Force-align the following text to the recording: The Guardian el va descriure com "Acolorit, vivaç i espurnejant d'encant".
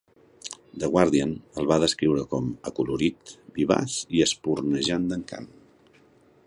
The 0.83 0.87
Guardian 0.95 1.33
el 1.63 1.67
va 1.71 1.77
descriure 1.83 2.23
com 2.31 2.47
"Acolorit, 2.71 3.35
vivaç 3.59 4.01
i 4.19 4.27
espurnejant 4.29 5.09
d'encant". 5.13 5.49